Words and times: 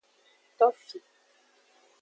Tofi. 0.57 0.97